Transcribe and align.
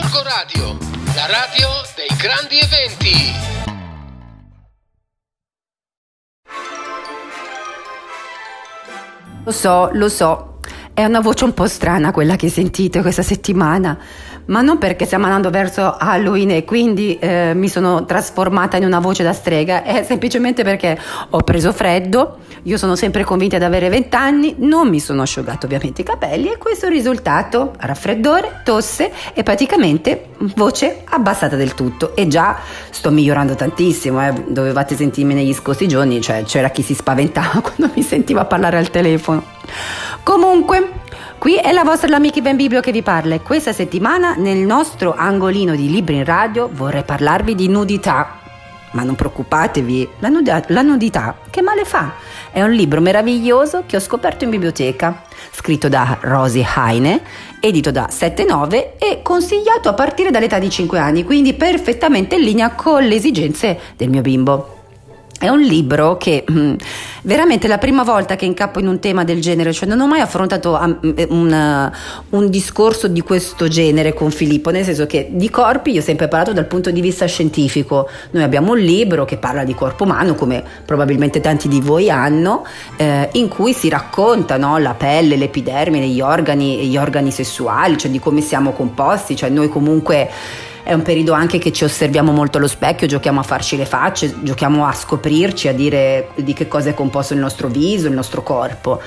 Gorgo 0.00 0.22
Radio, 0.22 0.78
la 1.16 1.26
radio 1.26 1.68
dei 1.96 2.16
grandi 2.16 2.56
eventi. 2.60 3.32
Lo 9.44 9.50
so, 9.50 9.90
lo 9.94 10.08
so, 10.08 10.60
è 10.94 11.04
una 11.04 11.18
voce 11.18 11.42
un 11.46 11.52
po' 11.52 11.66
strana 11.66 12.12
quella 12.12 12.36
che 12.36 12.48
sentite 12.48 13.00
questa 13.00 13.22
settimana, 13.22 13.98
ma 14.48 14.60
non 14.60 14.78
perché 14.78 15.04
stiamo 15.04 15.24
andando 15.24 15.50
verso 15.50 15.96
Halloween 15.98 16.50
e 16.50 16.64
quindi 16.64 17.18
eh, 17.18 17.52
mi 17.54 17.68
sono 17.68 18.04
trasformata 18.04 18.76
in 18.76 18.84
una 18.84 18.98
voce 18.98 19.22
da 19.22 19.32
strega, 19.32 19.82
è 19.82 20.02
semplicemente 20.02 20.62
perché 20.62 20.98
ho 21.30 21.40
preso 21.42 21.72
freddo, 21.72 22.38
io 22.62 22.76
sono 22.76 22.96
sempre 22.96 23.24
convinta 23.24 23.58
di 23.58 23.64
avere 23.64 23.88
20 23.88 24.16
anni, 24.16 24.54
non 24.58 24.88
mi 24.88 25.00
sono 25.00 25.22
asciugato 25.22 25.66
ovviamente 25.66 26.00
i 26.00 26.04
capelli 26.04 26.50
e 26.50 26.58
questo 26.58 26.88
risultato, 26.88 27.72
raffreddore, 27.78 28.62
tosse 28.64 29.12
e 29.34 29.42
praticamente 29.42 30.30
voce 30.54 31.02
abbassata 31.04 31.56
del 31.56 31.74
tutto 31.74 32.16
e 32.16 32.26
già 32.26 32.58
sto 32.90 33.10
migliorando 33.10 33.54
tantissimo, 33.54 34.26
eh. 34.26 34.32
dovevate 34.48 34.96
sentirmi 34.96 35.34
negli 35.34 35.52
scorsi 35.52 35.86
giorni, 35.86 36.20
cioè 36.20 36.42
c'era 36.44 36.70
chi 36.70 36.82
si 36.82 36.94
spaventava 36.94 37.60
quando 37.62 37.92
mi 37.94 38.02
sentiva 38.02 38.44
parlare 38.44 38.78
al 38.78 38.90
telefono. 38.90 39.44
Comunque, 40.22 40.97
Qui 41.38 41.54
è 41.54 41.70
la 41.70 41.84
vostra 41.84 42.08
L'Amichi 42.08 42.42
Ben 42.42 42.56
Biblio 42.56 42.80
che 42.80 42.90
vi 42.90 43.00
parla 43.00 43.36
e 43.36 43.42
questa 43.42 43.72
settimana 43.72 44.34
nel 44.34 44.58
nostro 44.58 45.14
angolino 45.14 45.76
di 45.76 45.88
libri 45.88 46.16
in 46.16 46.24
radio 46.24 46.68
vorrei 46.70 47.04
parlarvi 47.04 47.54
di 47.54 47.68
nudità. 47.68 48.40
Ma 48.90 49.04
non 49.04 49.14
preoccupatevi, 49.14 50.08
la, 50.18 50.28
nud- 50.30 50.64
la 50.66 50.82
nudità 50.82 51.36
che 51.48 51.62
male 51.62 51.84
fa? 51.84 52.14
È 52.50 52.60
un 52.60 52.72
libro 52.72 53.00
meraviglioso 53.00 53.84
che 53.86 53.94
ho 53.94 54.00
scoperto 54.00 54.42
in 54.42 54.50
biblioteca, 54.50 55.22
scritto 55.52 55.88
da 55.88 56.18
Rosie 56.22 56.66
Heine, 56.76 57.22
edito 57.60 57.92
da 57.92 58.08
7-9 58.10 58.98
e 58.98 59.20
consigliato 59.22 59.88
a 59.88 59.94
partire 59.94 60.32
dall'età 60.32 60.58
di 60.58 60.68
5 60.68 60.98
anni, 60.98 61.22
quindi 61.22 61.54
perfettamente 61.54 62.34
in 62.34 62.42
linea 62.42 62.70
con 62.70 63.04
le 63.04 63.14
esigenze 63.14 63.78
del 63.96 64.10
mio 64.10 64.22
bimbo. 64.22 64.77
È 65.40 65.46
un 65.46 65.60
libro 65.60 66.16
che 66.16 66.44
mm, 66.50 66.74
veramente 67.22 67.68
la 67.68 67.78
prima 67.78 68.02
volta 68.02 68.34
che 68.34 68.44
incappo 68.44 68.80
in 68.80 68.88
un 68.88 68.98
tema 68.98 69.22
del 69.22 69.40
genere, 69.40 69.72
cioè 69.72 69.88
non 69.88 70.00
ho 70.00 70.08
mai 70.08 70.18
affrontato 70.18 70.76
um, 70.76 70.98
un, 71.28 71.90
uh, 72.30 72.36
un, 72.36 72.50
discorso 72.50 73.06
di 73.06 73.20
questo 73.20 73.68
genere 73.68 74.14
con 74.14 74.32
Filippo, 74.32 74.70
nel 74.70 74.82
senso 74.82 75.06
che 75.06 75.28
di 75.30 75.48
corpi 75.48 75.92
io 75.92 76.00
ho 76.00 76.02
sempre 76.02 76.26
parlato 76.26 76.52
dal 76.52 76.66
punto 76.66 76.90
di 76.90 77.00
vista 77.00 77.24
scientifico. 77.26 78.08
Noi 78.32 78.42
abbiamo 78.42 78.72
un 78.72 78.78
libro 78.78 79.24
che 79.24 79.36
parla 79.36 79.62
di 79.62 79.74
corpo 79.74 80.02
umano, 80.02 80.34
come 80.34 80.64
probabilmente 80.84 81.38
tanti 81.38 81.68
di 81.68 81.80
voi 81.80 82.10
hanno, 82.10 82.66
eh, 82.96 83.28
in 83.34 83.46
cui 83.46 83.72
si 83.74 83.88
racconta 83.88 84.56
no, 84.56 84.76
la 84.78 84.94
pelle, 84.94 85.36
l'epidermide, 85.36 86.08
gli 86.08 86.20
organi, 86.20 86.88
gli 86.88 86.96
organi 86.96 87.30
sessuali, 87.30 87.96
cioè 87.96 88.10
di 88.10 88.18
come 88.18 88.40
siamo 88.40 88.72
composti, 88.72 89.36
cioè 89.36 89.50
noi 89.50 89.68
comunque 89.68 90.28
è 90.88 90.94
un 90.94 91.02
periodo 91.02 91.34
anche 91.34 91.58
che 91.58 91.70
ci 91.70 91.84
osserviamo 91.84 92.32
molto 92.32 92.56
allo 92.56 92.66
specchio, 92.66 93.06
giochiamo 93.06 93.40
a 93.40 93.42
farci 93.42 93.76
le 93.76 93.84
facce, 93.84 94.36
giochiamo 94.40 94.86
a 94.86 94.94
scoprirci, 94.94 95.68
a 95.68 95.74
dire 95.74 96.30
di 96.36 96.54
che 96.54 96.66
cosa 96.66 96.88
è 96.88 96.94
composto 96.94 97.34
il 97.34 97.40
nostro 97.40 97.68
viso, 97.68 98.06
il 98.06 98.14
nostro 98.14 98.42
corpo. 98.42 98.98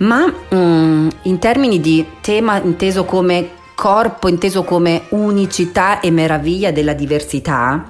Ma 0.00 0.30
mm, 0.54 1.08
in 1.22 1.38
termini 1.38 1.80
di 1.80 2.04
tema 2.20 2.60
inteso 2.60 3.06
come 3.06 3.52
corpo, 3.74 4.28
inteso 4.28 4.64
come 4.64 5.04
unicità 5.08 6.00
e 6.00 6.10
meraviglia 6.10 6.72
della 6.72 6.92
diversità, 6.92 7.86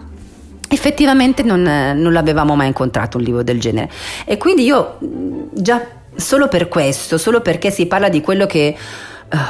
effettivamente 0.69 1.42
non, 1.42 1.62
non 1.62 2.12
l'avevamo 2.12 2.55
mai 2.55 2.69
incontrato 2.69 3.17
un 3.17 3.25
libro 3.25 3.42
del 3.42 3.59
genere. 3.59 3.91
E 4.27 4.37
quindi 4.37 4.62
io 4.62 4.98
mm, 5.05 5.41
già 5.55 5.85
solo 6.14 6.47
per 6.47 6.69
questo, 6.69 7.19
solo 7.19 7.41
perché 7.41 7.73
si 7.73 7.87
parla 7.87 8.09
di 8.09 8.20
quello 8.20 8.47
che 8.47 8.77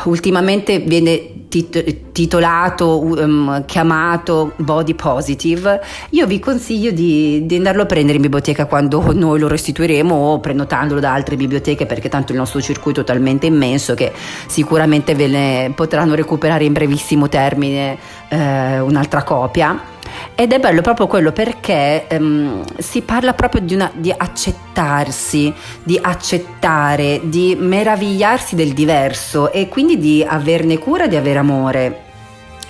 ultimamente 0.04 0.78
viene 0.78 1.46
tit- 1.48 2.12
titolato, 2.12 3.00
um, 3.00 3.64
chiamato 3.64 4.52
body 4.56 4.94
positive, 4.94 5.80
io 6.10 6.26
vi 6.26 6.38
consiglio 6.38 6.90
di, 6.90 7.44
di, 7.46 7.56
andarlo 7.56 7.82
a 7.82 7.86
prendere 7.86 8.16
in 8.16 8.22
biblioteca 8.22 8.66
quando 8.66 9.12
noi 9.12 9.38
lo 9.38 9.48
restituiremo 9.48 10.14
o 10.14 10.38
prenotandolo 10.38 11.00
da 11.00 11.12
altre 11.12 11.36
biblioteche 11.36 11.86
perché 11.86 12.08
tanto 12.08 12.32
il 12.32 12.38
nostro 12.38 12.60
circuito 12.60 13.00
è 13.00 13.04
talmente 13.04 13.46
immenso 13.46 13.94
che 13.94 14.12
sicuramente 14.46 15.14
ve 15.14 15.26
ne 15.26 15.72
potranno 15.74 16.14
recuperare 16.14 16.64
in 16.64 16.72
brevissimo 16.72 17.28
termine 17.28 17.96
eh, 18.28 18.80
un'altra 18.80 19.22
copia 19.22 19.98
ed 20.40 20.54
è 20.54 20.58
bello 20.58 20.80
proprio 20.80 21.06
quello 21.06 21.32
perché 21.32 22.06
ehm, 22.08 22.64
si 22.78 23.02
parla 23.02 23.34
proprio 23.34 23.60
di, 23.60 23.74
una, 23.74 23.90
di 23.94 24.10
accettarsi, 24.10 25.52
di 25.82 25.98
accettare, 26.00 27.20
di 27.24 27.54
meravigliarsi 27.60 28.54
del 28.54 28.72
diverso 28.72 29.52
e 29.52 29.68
quindi 29.68 29.98
di 29.98 30.24
averne 30.26 30.78
cura, 30.78 31.06
di 31.06 31.16
avere 31.16 31.38
amore. 31.40 32.09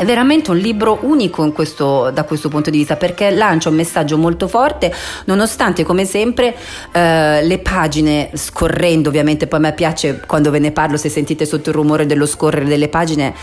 È 0.00 0.05
veramente 0.06 0.50
un 0.50 0.56
libro 0.56 1.00
unico 1.03 1.53
questo, 1.53 2.11
da 2.11 2.25
questo 2.25 2.49
punto 2.49 2.71
di 2.71 2.78
vista 2.78 2.97
perché 2.97 3.28
lancia 3.28 3.69
un 3.69 3.75
messaggio 3.75 4.16
molto 4.16 4.49
forte 4.49 4.91
nonostante 5.27 5.84
come 5.84 6.06
sempre 6.06 6.56
eh, 6.91 7.43
le 7.43 7.59
pagine 7.59 8.31
scorrendo 8.33 9.10
ovviamente 9.10 9.47
poi 9.47 9.59
a 9.59 9.62
me 9.62 9.75
piace 9.75 10.22
quando 10.27 10.50
ve 10.50 10.59
ne 10.59 10.71
parlo 10.71 10.97
se 10.97 11.10
sentite 11.10 11.44
sotto 11.44 11.69
il 11.69 11.75
rumore 11.75 12.06
dello 12.06 12.25
scorrere 12.25 12.65
delle 12.65 12.89
pagine 12.89 13.34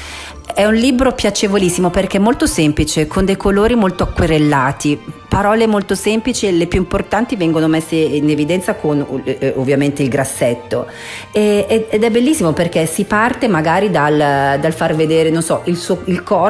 è 0.56 0.66
un 0.66 0.73
libro 0.73 1.12
piacevolissimo 1.12 1.91
perché 1.91 2.17
è 2.17 2.19
molto 2.19 2.47
semplice 2.47 3.06
con 3.06 3.23
dei 3.23 3.38
colori 3.38 3.75
molto 3.75 4.01
acquerellati 4.01 5.00
parole 5.28 5.67
molto 5.67 5.94
semplici 5.94 6.47
e 6.47 6.51
le 6.51 6.66
più 6.66 6.79
importanti 6.79 7.35
vengono 7.35 7.67
messe 7.67 7.96
in 7.96 8.28
evidenza 8.29 8.73
con 8.73 9.22
eh, 9.23 9.53
ovviamente 9.56 10.01
il 10.01 10.09
grassetto. 10.09 10.88
E, 11.31 11.88
ed 11.90 12.03
è 12.03 12.09
bellissimo 12.09 12.53
perché 12.53 12.88
si 12.88 13.03
parte 13.03 13.47
magari 13.47 13.91
dal, 13.91 14.57
dal 14.59 14.73
far 14.73 14.96
vedere 14.96 15.29
non 15.29 15.44
so, 15.44 15.62
il, 15.66 15.75
suo, 15.75 16.01
il 16.06 16.23
corpo 16.23 16.46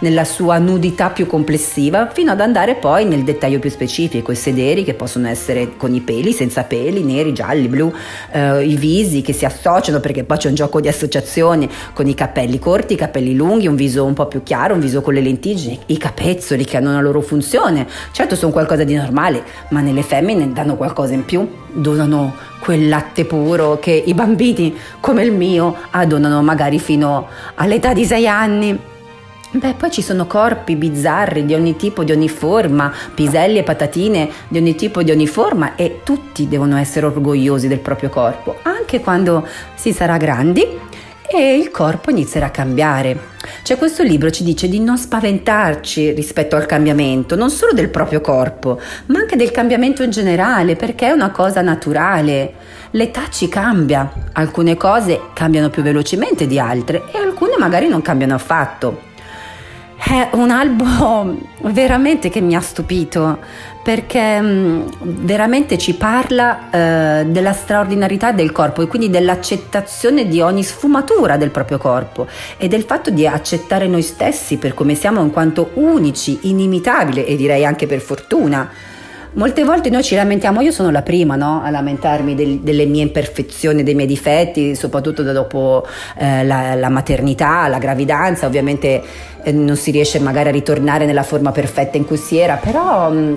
nella 0.00 0.24
sua 0.24 0.58
nudità 0.58 1.10
più 1.10 1.26
complessiva 1.26 2.10
fino 2.12 2.30
ad 2.30 2.40
andare 2.40 2.74
poi 2.74 3.04
nel 3.04 3.22
dettaglio 3.22 3.58
più 3.58 3.70
specifico, 3.70 4.32
i 4.32 4.36
sederi 4.36 4.84
che 4.84 4.94
possono 4.94 5.28
essere 5.28 5.76
con 5.76 5.94
i 5.94 6.00
peli, 6.00 6.32
senza 6.32 6.64
peli, 6.64 7.02
neri, 7.02 7.32
gialli, 7.32 7.68
blu, 7.68 7.92
eh, 8.32 8.64
i 8.64 8.76
visi 8.76 9.22
che 9.22 9.32
si 9.32 9.44
associano 9.44 10.00
perché 10.00 10.24
poi 10.24 10.38
c'è 10.38 10.48
un 10.48 10.54
gioco 10.54 10.80
di 10.80 10.88
associazioni 10.88 11.68
con 11.92 12.06
i 12.06 12.14
capelli 12.14 12.58
corti, 12.58 12.94
i 12.94 12.96
capelli 12.96 13.34
lunghi, 13.34 13.66
un 13.66 13.76
viso 13.76 14.04
un 14.04 14.14
po' 14.14 14.26
più 14.26 14.42
chiaro, 14.42 14.74
un 14.74 14.80
viso 14.80 15.00
con 15.00 15.14
le 15.14 15.20
lentiggini, 15.20 15.78
i 15.86 15.96
capezzoli 15.96 16.64
che 16.64 16.76
hanno 16.76 16.90
una 16.90 17.00
loro 17.00 17.20
funzione 17.20 17.86
Certo 18.10 18.34
sono 18.34 18.52
qualcosa 18.52 18.84
di 18.84 18.94
normale, 18.94 19.42
ma 19.70 19.80
nelle 19.80 20.02
femmine 20.02 20.52
danno 20.52 20.76
qualcosa 20.76 21.14
in 21.14 21.24
più, 21.24 21.48
donano 21.72 22.34
quel 22.60 22.88
latte 22.88 23.24
puro 23.24 23.78
che 23.78 23.90
i 23.90 24.14
bambini 24.14 24.76
come 25.00 25.22
il 25.22 25.32
mio 25.32 25.74
adonano 25.90 26.42
magari 26.42 26.78
fino 26.78 27.28
all'età 27.54 27.92
di 27.92 28.04
6 28.04 28.28
anni. 28.28 28.90
Beh, 29.54 29.74
poi 29.74 29.90
ci 29.90 30.00
sono 30.00 30.26
corpi 30.26 30.76
bizzarri 30.76 31.44
di 31.44 31.52
ogni 31.52 31.76
tipo, 31.76 32.04
di 32.04 32.12
ogni 32.12 32.30
forma, 32.30 32.90
piselli 33.14 33.58
e 33.58 33.62
patatine 33.62 34.30
di 34.48 34.56
ogni 34.56 34.74
tipo, 34.74 35.02
di 35.02 35.10
ogni 35.10 35.26
forma 35.26 35.74
e 35.74 36.00
tutti 36.02 36.48
devono 36.48 36.78
essere 36.78 37.04
orgogliosi 37.04 37.68
del 37.68 37.80
proprio 37.80 38.08
corpo, 38.08 38.60
anche 38.62 39.00
quando 39.00 39.46
si 39.74 39.92
sarà 39.92 40.16
grandi 40.16 40.66
e 41.34 41.56
il 41.56 41.70
corpo 41.70 42.10
inizierà 42.10 42.46
a 42.46 42.50
cambiare. 42.50 43.30
Cioè 43.62 43.76
questo 43.76 44.02
libro 44.02 44.30
ci 44.30 44.42
dice 44.42 44.68
di 44.68 44.80
non 44.80 44.96
spaventarci 44.96 46.12
rispetto 46.12 46.56
al 46.56 46.64
cambiamento, 46.64 47.36
non 47.36 47.50
solo 47.50 47.72
del 47.72 47.90
proprio 47.90 48.22
corpo, 48.22 48.80
ma 49.06 49.18
anche 49.18 49.36
del 49.36 49.50
cambiamento 49.50 50.02
in 50.02 50.10
generale, 50.10 50.76
perché 50.76 51.08
è 51.08 51.12
una 51.12 51.30
cosa 51.30 51.60
naturale. 51.60 52.54
L'età 52.92 53.28
ci 53.30 53.48
cambia, 53.48 54.10
alcune 54.32 54.78
cose 54.78 55.20
cambiano 55.34 55.68
più 55.68 55.82
velocemente 55.82 56.46
di 56.46 56.58
altre 56.58 57.04
e 57.12 57.18
alcune 57.18 57.56
magari 57.58 57.86
non 57.88 58.00
cambiano 58.00 58.34
affatto. 58.34 59.10
È 60.12 60.28
un 60.32 60.50
albo 60.50 61.38
veramente 61.62 62.28
che 62.28 62.42
mi 62.42 62.54
ha 62.54 62.60
stupito 62.60 63.38
perché 63.82 64.42
mm, 64.42 64.82
veramente 65.00 65.78
ci 65.78 65.94
parla 65.94 66.68
eh, 66.68 67.24
della 67.24 67.54
straordinarietà 67.54 68.30
del 68.30 68.52
corpo 68.52 68.82
e 68.82 68.88
quindi 68.88 69.08
dell'accettazione 69.08 70.28
di 70.28 70.42
ogni 70.42 70.64
sfumatura 70.64 71.38
del 71.38 71.48
proprio 71.48 71.78
corpo 71.78 72.26
e 72.58 72.68
del 72.68 72.82
fatto 72.82 73.08
di 73.08 73.26
accettare 73.26 73.86
noi 73.86 74.02
stessi 74.02 74.58
per 74.58 74.74
come 74.74 74.94
siamo 74.94 75.22
in 75.22 75.30
quanto 75.30 75.70
unici, 75.76 76.40
inimitabili 76.42 77.24
e 77.24 77.34
direi 77.34 77.64
anche 77.64 77.86
per 77.86 78.00
fortuna. 78.00 78.70
Molte 79.34 79.64
volte 79.64 79.88
noi 79.88 80.02
ci 80.02 80.14
lamentiamo, 80.14 80.60
io 80.60 80.72
sono 80.72 80.90
la 80.90 81.00
prima 81.00 81.36
no? 81.36 81.62
a 81.64 81.70
lamentarmi 81.70 82.34
del, 82.34 82.58
delle 82.60 82.84
mie 82.84 83.02
imperfezioni, 83.02 83.82
dei 83.82 83.94
miei 83.94 84.06
difetti, 84.06 84.74
soprattutto 84.74 85.22
dopo 85.22 85.86
eh, 86.18 86.44
la, 86.44 86.74
la, 86.74 86.90
maternità, 86.90 87.66
la 87.68 87.78
gravidanza, 87.78 88.44
ovviamente 88.44 89.02
eh, 89.42 89.52
non 89.52 89.76
si 89.76 89.90
riesce 89.90 90.18
magari 90.18 90.50
a 90.50 90.52
ritornare 90.52 91.06
nella 91.06 91.22
forma 91.22 91.50
perfetta 91.50 91.96
in 91.96 92.04
cui 92.04 92.18
si 92.18 92.36
era, 92.36 92.56
però... 92.56 93.10
Mh, 93.10 93.16
mm, 93.16 93.34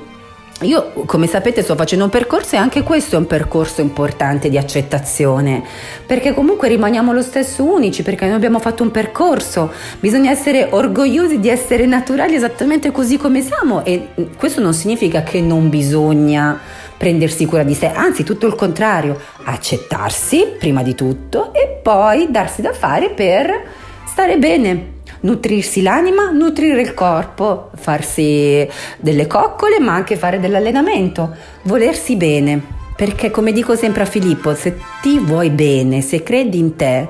io, 0.62 0.94
come 1.06 1.28
sapete, 1.28 1.62
sto 1.62 1.76
facendo 1.76 2.06
un 2.06 2.10
percorso 2.10 2.56
e 2.56 2.58
anche 2.58 2.82
questo 2.82 3.16
è 3.16 3.20
un 3.20 3.28
percorso 3.28 3.82
importante 3.82 4.48
di 4.48 4.58
accettazione, 4.58 5.62
perché 6.06 6.34
comunque 6.34 6.70
rimaniamo 6.70 7.12
lo 7.12 7.22
stesso 7.22 7.66
unici, 7.66 8.04
perché 8.04 8.26
noi 8.26 8.36
abbiamo 8.36 8.60
fatto 8.60 8.82
un 8.82 8.90
percorso, 8.90 9.70
bisogna 10.00 10.32
essere 10.32 10.70
orgogliosi 10.72 11.42
di 11.42 11.50
essere 11.50 11.86
naturali 11.86 12.36
esattamente 12.36 12.92
così 12.92 13.18
come 13.18 13.42
siamo 13.42 13.84
e 13.84 14.08
questo 14.38 14.62
non 14.62 14.74
significa 14.74 15.24
che 15.24 15.42
non 15.42 15.70
bisogna 15.70 16.58
prendersi 16.96 17.46
cura 17.46 17.64
di 17.64 17.74
sé, 17.74 17.92
anzi 17.92 18.24
tutto 18.24 18.48
il 18.48 18.56
contrario, 18.56 19.20
accettarsi 19.44 20.54
prima 20.58 20.84
di 20.84 20.96
tutto 20.96 21.54
e 21.54 21.80
poi 21.84 22.28
darsi 22.32 22.62
da 22.62 22.72
fare 22.72 23.10
per 23.10 23.84
stare 24.16 24.38
bene, 24.38 24.92
nutrirsi 25.22 25.82
l'anima, 25.82 26.32
nutrire 26.32 26.80
il 26.80 26.94
corpo, 26.94 27.70
farsi 27.76 28.66
delle 28.98 29.28
coccole, 29.28 29.82
ma 29.82 29.94
anche 29.94 30.16
fare 30.16 30.40
dell'allenamento, 30.40 31.36
volersi 31.64 32.16
bene. 32.16 32.62
Perché 32.96 33.30
come 33.30 33.52
dico 33.52 33.76
sempre 33.76 34.04
a 34.04 34.06
Filippo, 34.06 34.56
se 34.56 34.78
ti 35.02 35.20
vuoi 35.20 35.50
bene, 35.50 36.00
se 36.00 36.24
credi 36.24 36.60
in 36.60 36.78
te, 36.78 37.06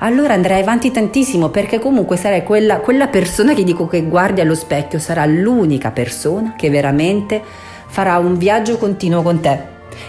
allora 0.00 0.34
andrai 0.34 0.60
avanti 0.60 0.90
tantissimo 0.90 1.48
perché 1.48 1.78
comunque 1.78 2.18
sarai 2.18 2.42
quella, 2.42 2.80
quella 2.80 3.06
persona 3.06 3.54
che 3.54 3.64
dico 3.64 3.86
che 3.86 4.02
guardi 4.02 4.42
allo 4.42 4.54
specchio, 4.54 4.98
sarà 4.98 5.24
l'unica 5.24 5.92
persona 5.92 6.52
che 6.58 6.68
veramente 6.68 7.42
farà 7.86 8.18
un 8.18 8.36
viaggio 8.36 8.76
continuo 8.76 9.22
con 9.22 9.40
te 9.40 9.58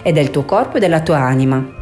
ed 0.03 0.18
è 0.18 0.19
il 0.19 0.31
tuo 0.31 0.44
corpo 0.44 0.75
e 0.75 0.80
della 0.81 1.00
tua 1.00 1.19
anima. 1.19 1.80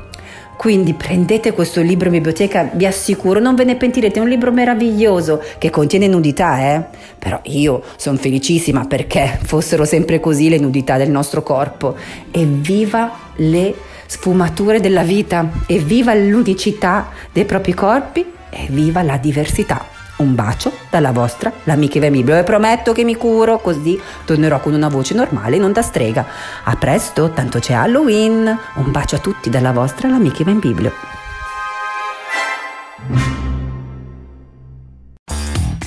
Quindi 0.59 0.93
prendete 0.93 1.53
questo 1.53 1.79
libro 1.79 2.07
in 2.07 2.15
biblioteca, 2.15 2.69
vi 2.73 2.85
assicuro, 2.85 3.39
non 3.39 3.55
ve 3.55 3.63
ne 3.63 3.77
pentirete, 3.77 4.19
è 4.19 4.21
un 4.21 4.27
libro 4.27 4.51
meraviglioso 4.51 5.41
che 5.57 5.69
contiene 5.69 6.05
nudità, 6.05 6.59
eh? 6.59 6.83
Però 7.17 7.39
io 7.43 7.81
sono 7.95 8.17
felicissima 8.17 8.83
perché 8.83 9.39
fossero 9.41 9.85
sempre 9.85 10.19
così 10.19 10.49
le 10.49 10.57
nudità 10.57 10.97
del 10.97 11.11
nostro 11.11 11.43
corpo. 11.43 11.95
E 12.29 12.43
viva 12.43 13.09
le 13.37 13.73
sfumature 14.05 14.81
della 14.81 15.03
vita, 15.03 15.49
e 15.65 15.77
viva 15.77 16.13
l'unicità 16.13 17.07
dei 17.31 17.45
propri 17.45 17.73
corpi, 17.73 18.29
e 18.49 18.67
viva 18.67 19.01
la 19.01 19.15
diversità. 19.15 19.98
Un 20.19 20.35
bacio 20.35 20.73
dalla 20.89 21.13
vostra, 21.13 21.49
l'amica 21.63 21.97
Iva 21.97 22.09
Biblio 22.09 22.37
e 22.37 22.43
prometto 22.43 22.91
che 22.91 23.05
mi 23.05 23.15
curo, 23.15 23.59
così 23.59 23.97
tornerò 24.25 24.59
con 24.59 24.73
una 24.73 24.89
voce 24.89 25.13
normale, 25.13 25.57
non 25.57 25.71
da 25.71 25.81
strega. 25.81 26.25
A 26.63 26.75
presto, 26.75 27.31
tanto 27.31 27.59
c'è 27.59 27.71
Halloween. 27.71 28.59
Un 28.75 28.91
bacio 28.91 29.15
a 29.15 29.19
tutti 29.19 29.49
dalla 29.49 29.71
vostra, 29.71 30.09
l'amica 30.09 30.41
Iva 30.41 30.51
Biblio. 30.51 30.91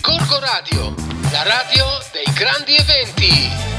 Corco 0.00 0.40
Radio, 0.40 0.94
la 1.30 1.42
radio 1.42 1.84
dei 2.12 2.32
grandi 2.34 2.74
eventi. 2.74 3.71